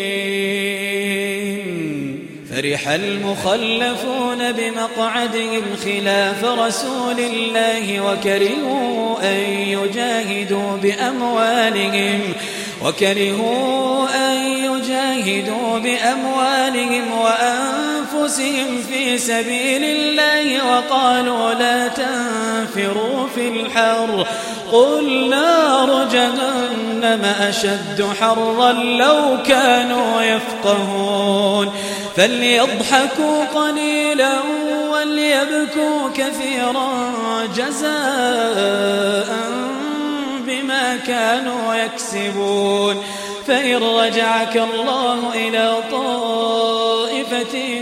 فرح 2.61 2.87
المخلفون 2.87 4.51
بمقعدهم 4.51 5.63
خلاف 5.85 6.43
رسول 6.43 7.19
الله 7.19 8.01
وكرهوا 8.01 9.17
أن 9.23 9.39
يجاهدوا 9.49 10.77
بأموالهم 10.77 12.19
وكرهوا 12.85 14.07
أن 14.15 14.37
يجاهدوا 14.47 15.79
بأموالهم 15.79 17.03
وأنفسهم 17.11 18.83
في 18.89 19.17
سبيل 19.17 19.83
الله 19.83 20.75
وقالوا 20.75 21.53
لا 21.53 21.87
تنفروا. 21.87 23.10
الحر 23.71 24.27
قل 24.71 25.29
نار 25.29 26.07
جهنم 26.11 27.25
أشد 27.41 28.05
حرا 28.21 28.71
لو 28.71 29.37
كانوا 29.45 30.21
يفقهون. 30.21 31.71
فليضحكوا 32.15 33.45
قليلا 33.55 34.33
وليبكوا 34.91 36.09
كثيرا 36.15 36.89
جزاء 37.55 39.27
بما 40.47 40.97
كانوا 41.07 41.75
يكسبون. 41.75 43.03
فإن 43.47 43.75
رجعك 43.75 44.57
الله 44.57 45.19
إلى 45.33 45.73
طائفة 45.91 47.81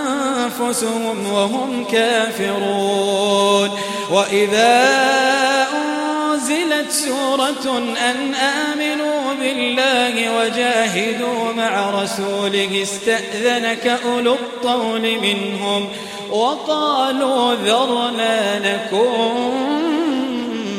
وهم 1.31 1.85
كافرون. 1.91 3.69
وإذا 4.11 4.87
أنزلت 5.73 6.91
سورة 6.91 7.77
أن 7.77 8.35
آمنوا 8.35 9.33
بالله 9.41 10.37
وجاهدوا 10.37 11.53
مع 11.53 11.89
رسوله 12.03 12.83
استأذنك 12.83 13.99
أولو 14.05 14.33
الطول 14.33 15.01
منهم 15.01 15.89
وقالوا 16.29 17.55
ذرنا 17.55 18.59
نكن 18.59 19.51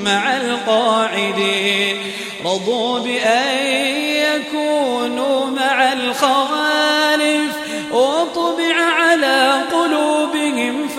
مع 0.04 0.36
القاعدين. 0.36 1.96
رضوا 2.44 2.98
بأن 2.98 3.66
يكونوا 4.06 5.46
مع 5.46 5.92
الخوالف 5.92 7.01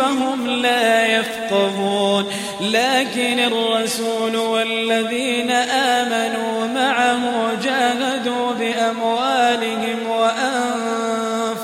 فهم 0.03 0.47
لا 0.47 1.05
يفقهون. 1.05 2.25
لكن 2.61 3.39
الرسول 3.39 4.35
والذين 4.35 5.51
آمنوا 5.51 6.67
معه 6.67 7.21
جاهدوا 7.63 8.51
بأموالهم 8.59 9.97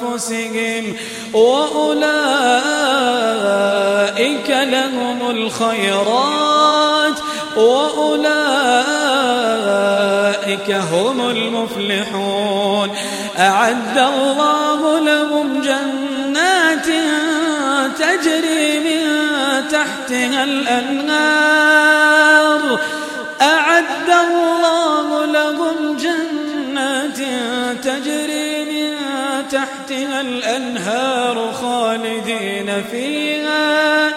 وأنفسهم 0.05 0.95
وأولئك 1.33 1.99
لهم 4.49 5.29
الخيرات 5.29 7.19
وأولئك 7.57 8.19
هم 10.71 11.29
المفلحون. 11.29 12.89
أعد 13.39 13.97
الله 13.97 14.68
تحتها 19.89 20.43
الأنهار. 20.43 21.79
أعد 23.41 24.09
الله 24.09 25.25
لهم 25.25 25.97
جنات 25.97 27.17
تجري 27.83 28.65
من 28.65 28.95
تحتها 29.51 30.21
الأنهار 30.21 31.53
خالدين 31.61 32.83
فيها. 32.91 34.07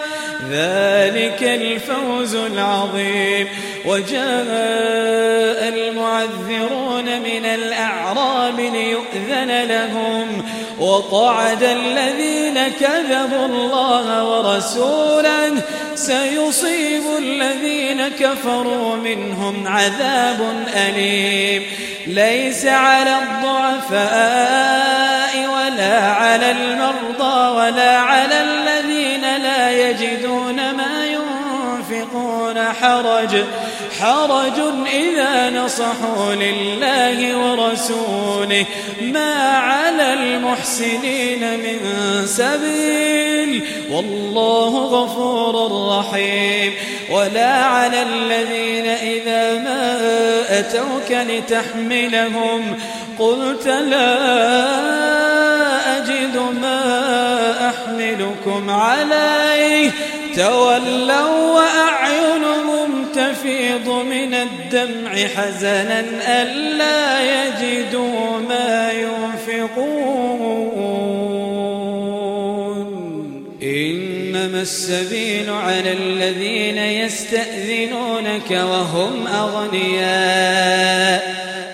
ذلك 0.51 1.43
الفوز 1.43 2.35
العظيم. 2.35 3.47
وجاء 3.85 5.69
المعذرون 5.69 7.05
من 7.05 7.45
الأعراب 7.45 8.59
ليؤذن 8.59 9.63
لهم. 9.63 10.42
وقعد 10.79 11.63
الذين 11.63 12.67
كذبوا 12.67 13.45
الله 13.45 14.23
ورسوله 14.23 15.61
سيصيب 15.95 17.03
الذين 17.17 18.07
كفروا 18.07 18.95
منهم 18.95 19.67
عذاب 19.67 20.65
أليم. 20.75 21.63
ليس 22.07 22.65
على 22.65 23.15
الضعفاء 23.19 24.03
ولا 25.55 25.99
على 26.11 26.51
المرضى 26.51 27.57
ولا 27.57 27.97
على 27.97 28.41
الذين 28.41 29.21
لا 29.21 29.89
يجدون 29.89 30.55
ما 30.55 31.05
ينفقون. 31.05 31.32
حرج 32.81 33.43
حرج 33.99 34.59
إذا 34.93 35.49
نصحوا 35.49 36.35
لله 36.35 37.37
ورسوله. 37.37 38.65
ما 39.01 39.35
على 39.57 40.13
المحسنين 40.13 41.59
من 41.59 41.79
سبيل 42.25 43.67
والله 43.91 44.69
غفور 44.69 45.55
رحيم. 45.99 46.73
ولا 47.09 47.53
على 47.53 48.01
الذين 48.01 48.85
إذا 48.85 49.59
ما 49.59 49.99
أتوك 50.59 51.11
لتحملهم 51.11 52.79
قلت 53.19 53.67
لا 53.67 54.17
أجد 55.97 56.37
ما 56.61 56.79
أحملكم 57.69 58.69
عليه. 58.69 59.91
تولوا 60.35 61.55
وأعينهم 61.55 63.05
تفيض 63.15 63.89
من 63.89 64.33
الدمع 64.33 65.15
حزنا 65.35 66.05
ألا 66.41 67.21
يجدوا 67.21 68.39
ما 68.49 68.91
ينفقون. 68.91 70.13
إنما 73.63 74.61
السبيل 74.61 75.49
على 75.49 75.91
الذين 75.91 76.77
يستأذنونك 76.77 78.51
وهم 78.51 79.27
أغنياء. 79.27 80.63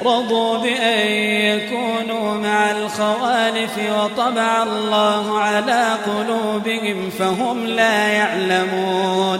رضوا 0.06 0.58
بأن 0.58 1.08
يكونوا 1.52 2.34
مع 2.34 2.72
الخوالف 2.72 3.78
وطبع 3.98 4.64
الله 4.64 5.40
على 5.40 5.98
قلوبهم 6.06 7.10
فهم 7.10 7.66
لا 7.66 8.08
يعلمون. 8.08 9.40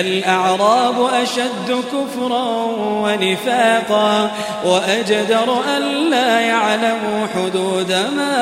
الأعراب 0.00 1.10
أشد 1.22 1.84
كفرا 1.92 2.64
ونفاقا 2.78 4.30
وأجدر 4.64 5.60
أن 5.76 6.10
لا 6.10 6.40
يعلموا 6.40 7.26
حدود 7.34 7.92
ما 7.92 8.34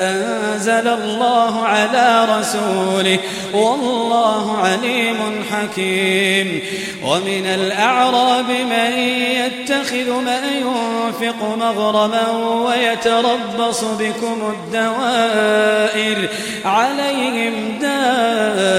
أنزل 0.00 0.88
الله 0.88 1.64
على 1.64 2.26
رسوله 2.38 3.18
والله 3.54 4.56
عليم 4.58 5.44
حكيم. 5.50 6.62
ومن 7.04 7.46
الأعراب 7.46 8.50
من 8.50 8.92
يتخذ 9.38 10.10
ما 10.10 10.40
ينفق 10.58 11.42
مغرما 11.42 12.30
ويتربص 12.66 13.84
بكم 13.84 14.54
الدوائر 14.54 16.28
عليهم 16.64 17.78
دائرة 17.80 18.78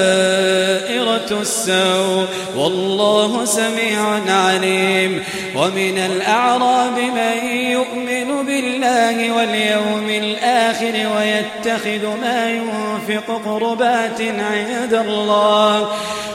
السوء 1.31 2.25
والله 2.55 3.45
سميع 3.45 4.19
عليم. 4.29 5.23
ومن 5.55 5.97
الأعراب 5.97 6.97
من 6.97 7.49
يؤمن 7.51 8.45
بالله 8.45 9.31
واليوم 9.31 10.09
الآخر 10.09 10.93
ويتخذ 11.17 12.07
ما 12.21 12.49
ينفق 12.49 13.41
قربات 13.45 14.21
عند 14.21 14.93
الله 14.93 15.89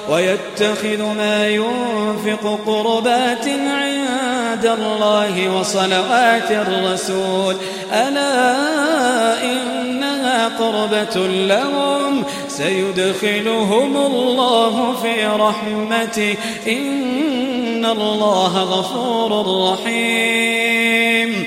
ويتخذ 0.09 1.03
ما 1.03 1.49
ينفق 1.49 2.59
قربات 2.66 3.49
عند 3.49 4.66
الله 4.66 5.59
وصلوات 5.59 6.51
الرسول. 6.51 7.57
ألا 7.92 9.42
إنها 9.42 10.03
قربة 10.35 11.26
لهم 11.26 12.24
سيدخلهم 12.49 13.97
الله 13.97 14.95
في 15.03 15.26
رحمته. 15.26 16.37
إن 16.68 17.85
الله 17.85 18.62
غفور 18.62 19.62
رحيم. 19.72 21.47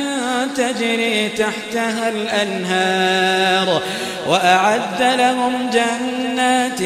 تجري 0.45 1.29
تحتها 1.29 2.09
الأنهار 2.09 3.81
وأعد 4.27 5.01
لهم 5.01 5.69
جنات 5.69 6.79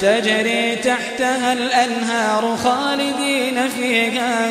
تجري 0.00 0.76
تحتها 0.76 1.52
الأنهار 1.52 2.56
خالدين 2.64 3.68
فيها 3.68 4.50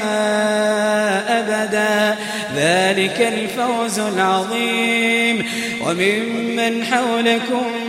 أبدا. 1.39 2.15
ذلك 2.55 3.33
الفوز 3.33 3.99
العظيم. 3.99 5.49
وممن 5.81 6.85
حولكم 6.85 7.88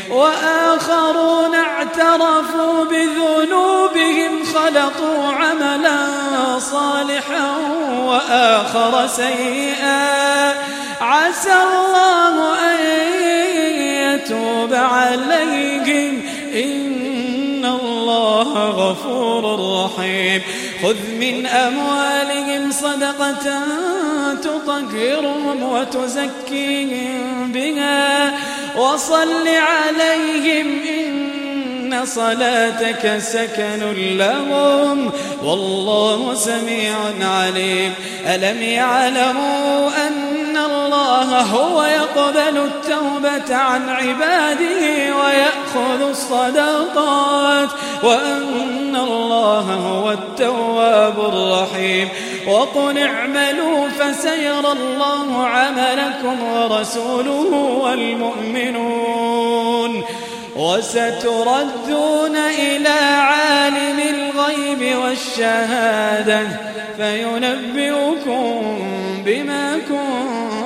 وآخرون 0.11 1.55
اعترفوا 1.55 2.85
بذنوبهم 2.85 4.43
خلطوا 4.53 5.33
عملا 5.33 5.97
صالحا 6.59 7.57
وآخر 7.91 9.07
سيئا. 9.07 10.51
عسى 11.01 11.53
الله 11.53 12.59
أن 12.59 12.79
يتوب 13.81 14.73
عليهم. 14.73 16.23
إن 16.53 17.65
الله 17.65 18.69
غفور 18.69 19.43
رحيم. 19.85 20.41
خذ 20.83 20.95
من 21.19 21.45
أموالهم 21.45 22.71
صدقة 22.71 23.61
تطهرهم 24.41 25.63
وتزكيهم 25.63 27.51
بها 27.51 28.33
وصل 28.77 29.47
عليهم 29.47 30.79
إن 30.89 32.05
صلاتك 32.05 33.17
سكن 33.17 33.93
لهم 34.17 35.11
والله 35.43 36.33
سميع 36.35 36.95
عليم. 37.21 37.93
ألم 38.25 38.61
يعلموا 38.61 39.89
أن 40.07 40.57
الله 40.57 41.41
هو 41.41 41.83
يقبل 41.83 42.57
التوبة 42.57 43.55
عن 43.55 43.89
عباده 43.89 45.15
ويأخذ 45.75 46.09
الصدقات 46.09 47.69
وأن 48.03 48.95
الله 48.95 49.59
هو 49.59 50.11
التواب 50.11 51.19
الرحيم. 51.19 52.09
وقل 52.47 52.97
اعملوا 52.97 53.89
فسيرى 53.89 54.71
الله 54.71 55.47
عملكم 55.47 56.43
ورسوله 56.43 57.79
والمؤمنون. 57.83 60.03
وستردون 60.55 62.35
إلى 62.35 62.99
عالم 63.17 63.99
الغيب 63.99 64.97
والشهادة 64.97 66.47
فينبئكم 66.97 68.61
بما 69.25 69.77
كنتم 69.77 70.60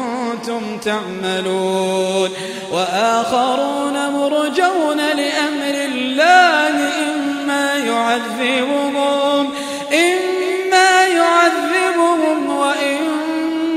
تعملون 0.86 2.30
وآخرون 2.72 4.10
مرجون 4.10 4.98
لأمر 4.98 5.76
الله 5.86 6.76
إما 7.06 7.76
يعذبهم 7.76 9.50
إما 9.94 11.08
يعذبهم 11.08 12.58
وإما 12.58 13.70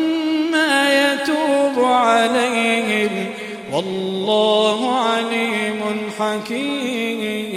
يتوب 1.13 1.85
عليهم 1.85 3.27
والله 3.73 4.99
عليم 4.99 6.11
حكيم 6.19 7.48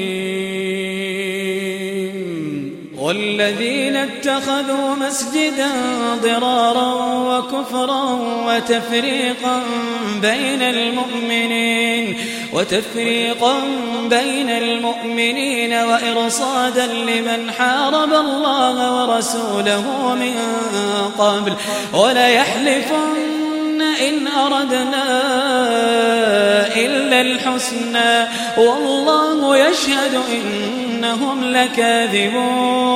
والذين 3.12 3.96
اتخذوا 3.96 4.96
مسجدا 4.96 5.70
ضرارا 6.24 6.94
وكفرا 7.16 8.20
وتفريقا 8.48 9.64
بين 10.22 10.62
المؤمنين 10.62 12.18
وتفريقا 12.54 13.54
بين 14.10 14.50
المؤمنين 14.50 15.74
وإرصادا 15.74 16.86
لمن 16.88 17.52
حارب 17.52 18.14
الله 18.14 19.08
ورسوله 19.08 20.16
من 20.16 20.36
قبل. 21.18 21.54
وليحلفن 21.94 23.82
إن 23.82 24.28
أردنا 24.28 25.06
إلا 26.76 27.22
الحسنى. 27.22 28.28
والله 28.58 29.58
يشهد 29.58 30.22
إنهم 31.04 31.44
لكاذبون. 31.44 32.92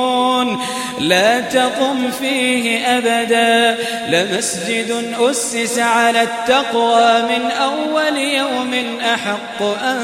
لا 1.00 1.40
تقم 1.40 2.10
فيه 2.10 2.78
أبدا. 2.78 3.78
لمسجد 4.08 5.14
أسس 5.20 5.78
على 5.78 6.22
التقوى 6.22 7.22
من 7.22 7.50
أول 7.50 8.18
يوم 8.18 8.74
أحق 9.00 9.62
أن 9.62 9.98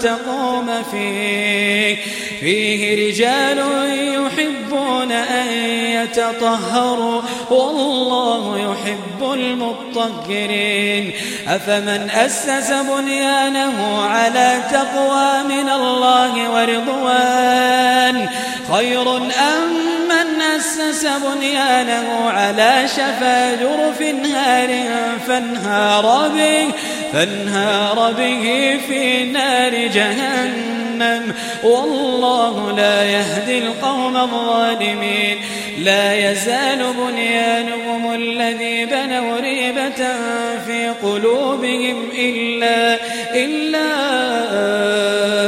تقوم 0.00 0.82
فيه. 0.90 1.96
فيه 2.40 3.08
رجال 3.08 3.58
يحبون 4.90 5.12
أن 5.12 5.52
يتطهروا 6.02 7.22
والله 7.50 8.58
يحب 8.58 9.32
المطهرين. 9.32 11.12
أفمن 11.48 12.10
أسس 12.10 12.72
بنيانه 12.72 14.02
على 14.02 14.62
تقوى 14.70 15.42
من 15.48 15.68
الله 15.68 16.50
ورضوان؟ 16.50 18.28
خير 18.72 19.16
أم 19.16 19.90
من 20.08 20.42
أسس 20.42 21.06
بنيانه 21.06 22.30
على 22.30 22.88
شفا 22.88 23.54
جرف 23.54 24.02
هار 24.34 24.70
فانهار 25.26 26.28
به 26.28 26.74
فانهار 27.12 28.12
به 28.12 28.78
في 28.88 29.24
نار 29.24 29.86
جهنم 31.00 31.34
والله 31.64 32.72
لا 32.76 33.04
يهدي 33.04 33.58
القوم 33.58 34.16
الظالمين. 34.16 35.38
لا 35.78 36.30
يزال 36.30 36.94
بنيانهم 36.98 38.14
الذي 38.14 38.86
بنوا 38.86 39.40
ريبة 39.40 40.14
في 40.66 40.88
قلوبهم 41.02 42.08
إلا 42.18 42.98
إلا 43.34 43.90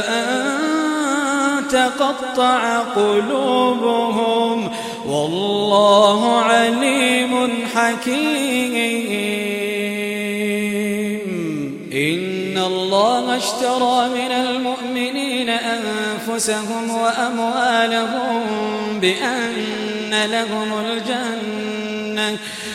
أن 0.09 1.67
تقطع 1.67 2.79
قلوبهم. 2.79 4.71
والله 5.07 6.41
عليم 6.41 7.49
حكيم. 7.75 9.13
إن 11.93 12.57
الله 12.57 13.37
اشترى 13.37 14.09
من 14.09 14.31
المؤمنين 14.31 14.92
أنفسهم 15.73 16.89
وأموالهم 16.89 18.41
بأن 18.99 20.25
لهم 20.25 20.79
الجنة. 20.85 22.37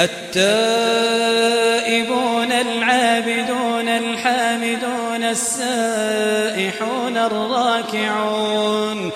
التائبون 0.00 1.60
العابدون 2.52 3.88
الحامدون 3.88 5.22
السائحون 5.22 7.16
الراكعون 7.16 9.10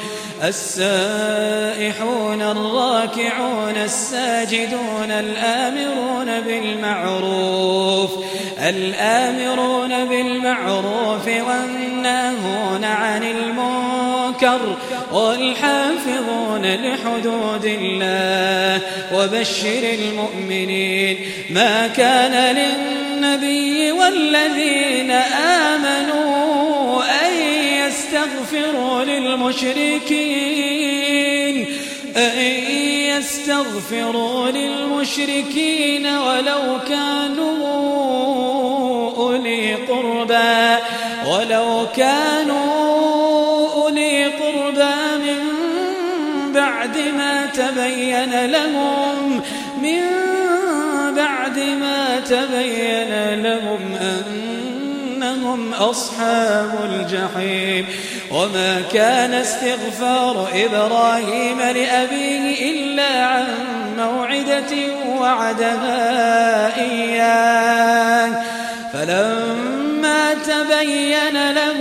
السائحون 0.44 2.42
الراكعون 2.42 3.76
الساجدون 3.76 5.10
الآمرون 5.10 6.40
بالمعروف 6.40 8.10
الآمرون 8.68 10.04
بالمعروف 10.04 11.26
والناهون 11.26 12.84
عن 12.84 13.22
المنكر 14.42 14.76
والحافظون 15.12 16.62
لحدود 16.66 17.64
الله 17.64 18.80
وبشر 19.14 19.94
المؤمنين 19.94 21.18
ما 21.50 21.86
كان 21.86 22.56
للنبي 22.56 23.92
والذين 23.92 25.10
آمنوا 25.70 27.02
أن 27.02 27.32
يستغفروا 27.86 29.04
للمشركين 29.04 30.04
أن 32.16 32.38
يستغفروا 33.18 34.50
للمشركين 34.50 36.06
ولو 36.06 36.78
كانوا 36.88 37.54
أولي 39.16 39.74
قربى 39.74 40.76
ولو 41.26 41.86
كانوا 41.96 42.93
بعد 46.94 47.14
ما 47.16 47.46
تبين 47.46 48.46
لهم 48.50 49.42
من 49.82 50.02
بعد 51.16 51.58
ما 51.58 52.20
تبين 52.20 53.42
لهم 53.42 53.94
أن 54.00 54.54
إنهم 55.24 55.74
أصحاب 55.74 56.70
الجحيم. 56.84 57.86
وما 58.30 58.82
كان 58.92 59.34
استغفار 59.34 60.48
إبراهيم 60.54 61.58
لأبيه 61.60 62.70
إلا 62.70 63.26
عن 63.26 63.46
موعدة 63.98 64.72
وعدها 65.20 66.76
إياه. 66.80 68.42
فلما 68.92 70.34
تبين 70.34 71.52
له 71.52 71.80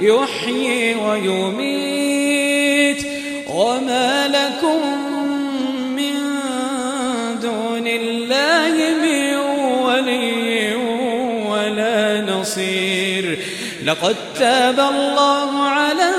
يحيي 0.00 0.94
ويميت. 0.94 3.06
وما 3.50 4.28
لكم 4.28 4.80
من 5.96 6.14
دون 7.42 7.86
الله 7.86 8.74
من 9.02 9.36
ولي 9.84 10.74
ولا 11.48 12.20
نصير. 12.20 13.38
لقد 13.84 14.16
تاب 14.38 14.80
الله 14.80 15.62
على 15.62 16.10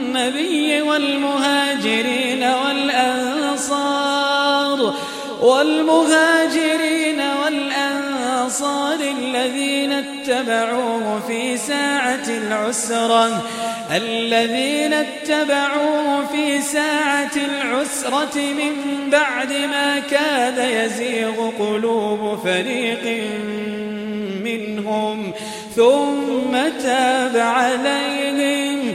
النبي 0.00 0.82
والمهاجرين 0.82 2.42
والأنصار. 2.42 4.06
والمهاجرين 5.40 7.20
والأنصار 8.60 9.00
الذين 9.00 9.92
اتبعوه 9.92 11.20
في 11.26 11.56
ساعة 11.56 12.28
العسرة 12.28 13.44
الذين 13.90 14.92
اتبعوه 14.92 16.26
في 16.26 16.60
ساعة 16.60 17.30
العسرة 17.36 18.36
من 18.36 19.10
بعد 19.10 19.52
ما 19.52 19.98
كاد 20.10 20.58
يزيغ 20.58 21.50
قلوب 21.58 22.38
فريق 22.44 23.24
منهم 24.44 25.32
ثم 25.76 26.52
تاب 26.82 27.36
عليهم. 27.36 28.94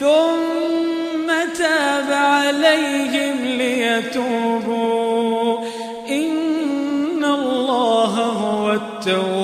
ثم 0.00 1.26
تاب 1.58 2.12
عليهم 2.12 3.36
ليتوبوا. 3.44 5.00
إن 6.08 7.24
الله 7.24 8.14
هو 8.16 8.72
التواب 8.72 9.39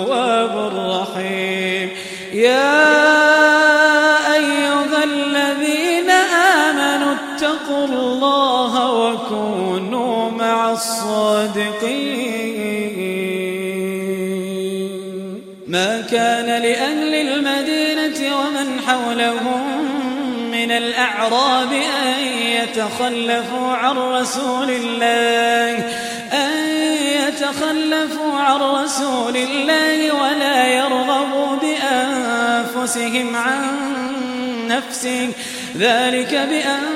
حولهم 18.96 19.84
من 20.50 20.70
الأعراب 20.70 21.72
أن 21.72 22.22
يتخلفوا 22.28 23.72
عن 23.72 23.96
رسول 23.96 24.70
الله 24.70 25.84
أن 26.32 26.50
يتخلفوا 27.28 28.38
عن 28.38 28.60
رسول 28.60 29.36
الله 29.36 30.12
ولا 30.12 30.66
يرغبوا 30.66 31.56
بأنفسهم 31.56 33.36
عن 33.36 33.76
نفسه. 34.68 35.28
ذلك 35.76 36.30
بأنهم 36.30 36.95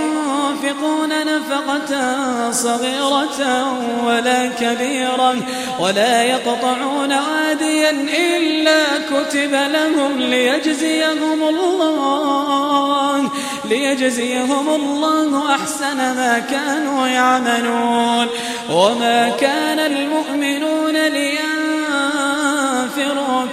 ينفقون 0.63 1.09
نفقة 1.09 2.51
صغيرة 2.51 3.79
ولا 4.05 4.47
كبيرة 4.47 5.35
ولا 5.79 6.23
يقطعون 6.23 7.13
واديا 7.13 7.89
إلا 8.37 8.83
كتب 9.09 9.51
لهم 9.51 10.19
ليجزيهم 10.19 11.43
الله 11.49 13.31
ليجزيهم 13.65 14.69
الله 14.69 15.55
أحسن 15.55 15.97
ما 15.97 16.39
كانوا 16.39 17.07
يعملون. 17.07 18.27
وما 18.69 19.29
كان 19.29 19.79
المؤمنون 19.79 21.07
لينفروا 21.07 21.41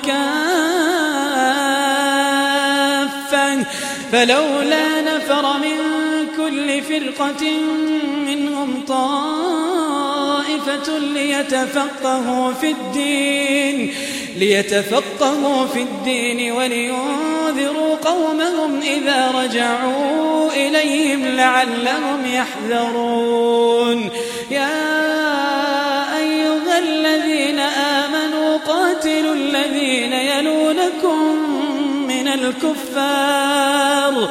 كافة 0.06 0.28
فلولا 4.12 5.00
نفر 5.00 5.58
من 5.58 6.07
كل 6.48 6.82
فرقة 6.82 7.44
منهم 8.26 8.84
طائفة 8.88 10.88
ليتفقهوا 10.98 12.52
في 12.52 12.70
الدين 12.70 13.94
ليتفقهوا 14.36 15.66
في 15.66 15.82
الدين 15.82 16.52
ولينذروا 16.52 17.96
قومهم 18.04 18.80
إذا 18.80 19.30
رجعوا 19.30 20.52
إليهم 20.52 21.24
لعلهم 21.24 22.26
يحذرون. 22.26 24.10
يا 24.50 26.18
أيها 26.18 26.78
الذين 26.78 27.58
آمنوا 27.58 28.56
قاتلوا 28.56 29.34
الذين 29.34 30.12
يلونكم 30.12 31.18
من 32.08 32.28
الكفار. 32.28 34.28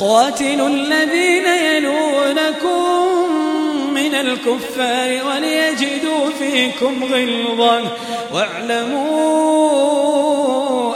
قاتلوا 0.00 0.68
الذين 0.68 1.46
يلونكم 1.46 3.06
من 3.94 4.14
الكفار 4.14 5.26
وليجدوا 5.26 6.30
فيكم 6.38 7.04
غلظة. 7.04 7.82
واعلموا 8.32 9.36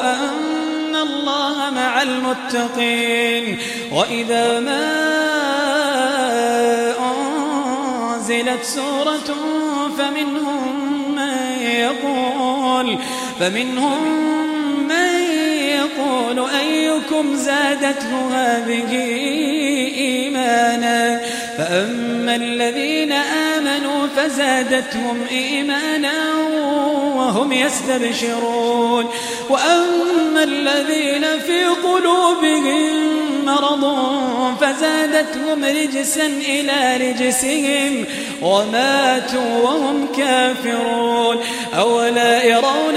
أن 0.00 0.96
الله 0.96 1.70
مع 1.70 2.02
المتقين. 2.02 3.58
وإذا 3.92 4.60
ما 4.60 5.08
أنزلت 8.28 8.64
سورة 8.64 9.34
فمنهم 9.98 10.78
من 11.14 11.62
يقول 11.62 12.98
فمنهم 13.40 14.02
من 14.02 14.37
يقول 16.08 16.50
أيكم 16.50 17.36
زادته 17.36 18.28
هذه 18.34 18.92
إيمانا 19.98 21.20
فأما 21.58 22.36
الذين 22.36 23.12
آمنوا 23.12 24.06
فزادتهم 24.16 25.26
إيمانا 25.30 26.12
وهم 27.16 27.52
يستبشرون 27.52 29.06
وأما 29.50 30.42
الذين 30.44 31.24
في 31.46 31.64
قلوبهم 31.64 33.18
مرض 33.44 33.84
فزادتهم 34.60 35.64
رجسا 35.64 36.26
إلى 36.26 37.10
رجسهم 37.10 38.04
وماتوا 38.42 39.62
وهم 39.62 40.06
كافرون 40.16 41.36
أولا 41.78 42.44
يرون 42.44 42.96